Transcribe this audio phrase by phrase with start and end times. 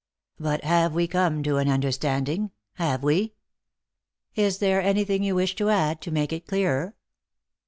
[0.39, 2.49] "But have we come to an understanding?—
[2.87, 3.33] have we
[4.35, 6.95] ?""Is there anything you wish to add, to make it clearer?"